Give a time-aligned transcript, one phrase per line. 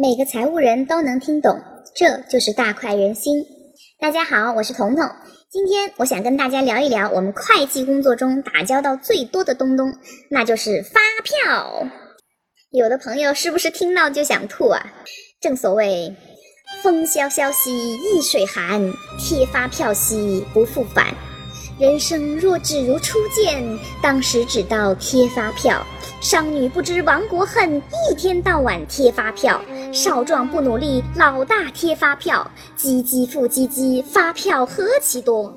[0.00, 1.60] 每个财务人都能听懂，
[1.94, 3.44] 这就是大快人心。
[4.00, 5.06] 大家好，我是彤彤，
[5.50, 9.92] 今天我想跟大家聊一聊我们会计工作中打交道最多的东东，
[10.30, 11.86] 那就是发票。
[12.70, 14.82] 有的朋友是不是听到就想吐啊？
[15.38, 16.16] 正所谓
[16.82, 18.80] 风萧萧兮易水寒，
[19.18, 21.14] 贴发票兮不复返。
[21.78, 23.62] 人生若只如初见，
[24.02, 25.86] 当时只道贴发票。
[26.20, 29.58] 商女不知亡国恨，一天到晚贴发票。
[29.90, 32.48] 少壮不努力，老大贴发票。
[32.76, 35.50] 唧唧复唧唧，发票何其多。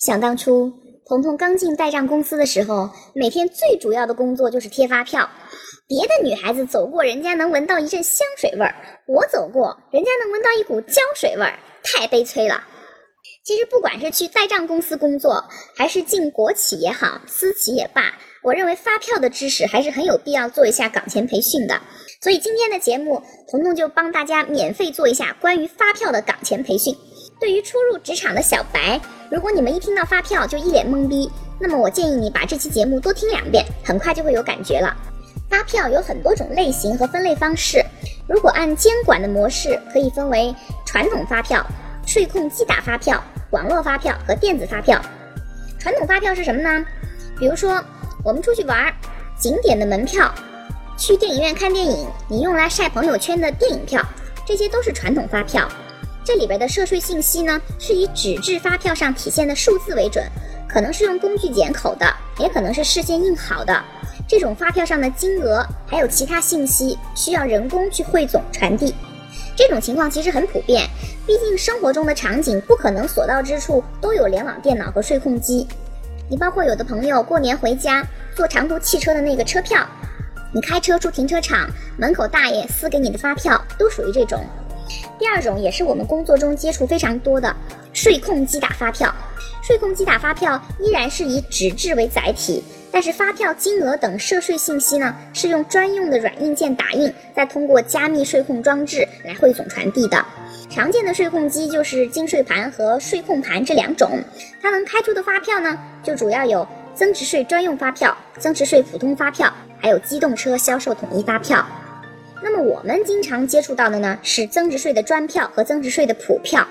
[0.00, 0.72] 想当初，
[1.06, 5.28] 彤彤刚进代账公司的时候，每天最主要的工作就是贴发票。
[5.86, 8.74] 别的女孩子走过，人家能闻到一阵香水味儿；
[9.06, 12.60] 我走过，人家能闻到一股胶水味儿，太悲催了。
[13.44, 15.44] 其实，不管是去代账公司工作，
[15.76, 18.02] 还是进国企也好，私企也罢，
[18.48, 21.78] 我认为发票的知识还是很有必要做一下岗前培训的。
[22.22, 26.96] 所以今天的节目，彤彤就帮大家免费做一下关于发票的岗前培训。
[27.38, 28.98] 对于初入职场的小白，
[29.30, 34.96] 如果你们一听到发票就一脸懵逼，那么我建议你把这期节目多听两遍，很快就会有感觉了。
[35.50, 37.84] 发票有很多种类型和分类方式，
[38.26, 40.54] 如果按监管的模式，可以分为
[40.86, 41.62] 传统发票、
[42.06, 43.22] 税控机打发票。
[43.50, 44.98] 网络发票和电子发票，
[45.78, 46.82] 传统发票是什么呢？
[47.38, 47.84] 比如说
[48.24, 48.92] 我们出去玩，
[49.38, 50.32] 景点的门票，
[50.96, 54.04] 去电影院看电影，你用来晒朋友圈的电影票，
[54.44, 55.68] 这些都是传统发票。
[56.24, 60.24] 这里边的涉税信息呢，是以纸质发票上体现的数字为准，
[60.68, 62.06] 可能是用工具剪口的，
[62.38, 63.82] 也可能是事先印好的。
[64.28, 68.94] 这种发票上的金额还有其他信息，需要人工去汇总传递。
[69.56, 70.86] 这种情况其实很普遍。
[71.26, 75.66] 毕竟生活中的场景不可能所到之处都有联网电脑和税控机，
[76.30, 79.86] 你包括有的朋友过年回家坐长途汽车的那个车票，
[80.52, 84.44] 你开车出停车场门口大爷撕给你的发票都属于这种。
[85.18, 87.54] 第二种也是我们工作中接触非常多的
[87.92, 89.14] 税控机打发票，
[89.62, 92.62] 税控机打发票依然是以纸质为载体。
[92.90, 100.24] 但是发票金额等涉税信息呢，是用专用的软硬件打印，再通过加密税控装置来汇总传递的。
[100.70, 104.20] 常见的税控机就是金税盘和税控盘这两种，
[104.60, 111.64] 它能开出的发票呢，就主要有增值税专用发票、增值税普通发票，还有机动车销售统一发票。
[112.42, 116.66] 那么我们经常接触到的呢，是增值税的专票和增值税的普票。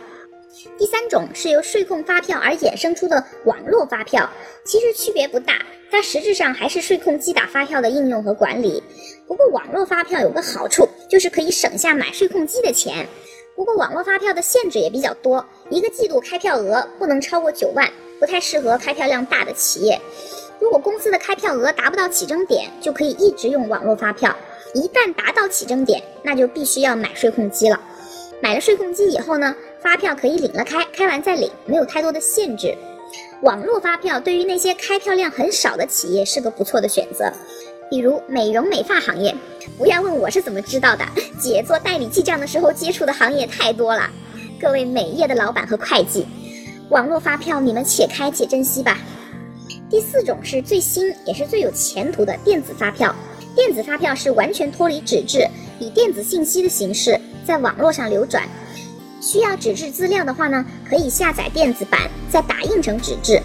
[0.78, 4.30] 第三种是由税控发票而衍生出的网络发票，
[4.64, 5.60] 其实区别不大，
[5.92, 8.82] 它实质上还是税控机打发票的应用和管理。
[9.28, 13.08] 不过网络发票有个好处，就是可以省下买税控机的钱。
[13.56, 20.00] 不过网络发票的限制也比较多，一个季度开票额不能超过九万，不太适合开票量大的企业。
[20.60, 24.32] 如果公司的开票额达不到起征点，就可以一直用网络发票；
[24.74, 27.80] 一旦达到起征点，那就必须要买税控机了。
[28.40, 29.56] 买了税控机以后呢？
[29.88, 32.76] 发票可以领了开，开完再领，没有太多的限制。
[33.42, 37.32] 网络发票对于那些开票量很少的企业是个不错的选择，
[37.90, 39.34] 比如美容美发行业。
[39.78, 41.06] 不要问我是怎么知道的，
[41.40, 44.10] 姐做代理记账的时候接触的行业太多了。
[44.60, 46.26] 各位美业的老板和会计，
[46.90, 49.00] 网络发票你们且开且珍惜吧。
[49.90, 53.16] 第四种是最新也是最有前途的电子发票。
[53.56, 55.48] 电子发票是完全脱离纸质，
[55.80, 58.44] 以电子信息的形式在网络上流转。
[59.28, 62.00] 需要纸质资料的话呢，可以下载电子版，
[62.32, 63.42] 再打印成纸质。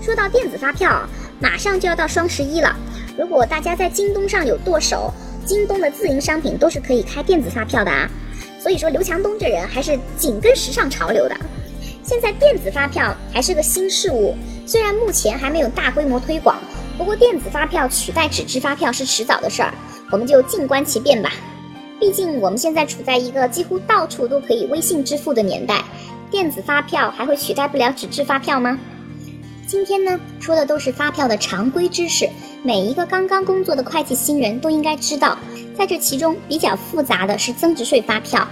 [0.00, 1.06] 说到电子发票，
[1.38, 2.74] 马上就要到双十一了。
[3.18, 5.12] 如果大家在京东上有剁手，
[5.44, 8.08] 京东的自营商品都是可以开电子发票的啊。
[8.58, 11.36] 所以说，刘强东这人还是紧跟时尚潮流的。
[12.02, 14.34] 现在电子发票还是个新事物，
[14.66, 16.56] 虽然目前还没有大规模推广，
[16.96, 19.74] 不过电子发票取代纸质发票是迟早的事儿，
[20.10, 21.30] 我们就静观其变吧。
[21.98, 25.82] 毕竟我们现在处在一个几乎到处都可以微信支付的年代，
[26.30, 28.78] 电子发票还会取代不了纸质发票吗？
[29.66, 32.28] 今天呢，说的都是发票的常规知识，
[32.62, 35.36] 每一个刚刚工作的会计新人都应该知道。
[35.76, 38.46] 在这其中比较复杂的是增值税发票。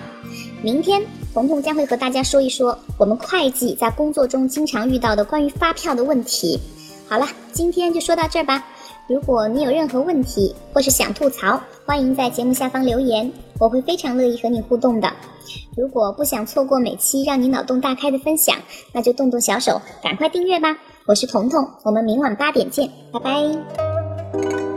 [0.60, 1.02] 明天
[1.32, 6.58] 彤彤将会和大家说一说我们会计在工作中经常遇到的关于发票的问题。
[7.08, 8.66] 好了，今天就说到这儿吧。
[9.06, 13.30] 如果你有任何问题或是想吐槽，欢迎在节目下方留言，
[13.60, 15.12] 我会非常乐意和你互动的。
[15.76, 18.56] 如果不想错过每期让你脑洞大开的分享，
[18.92, 20.74] 那就动动小手，赶快订阅吧。
[21.04, 24.73] 我是彤彤，我们明晚八点见，拜拜。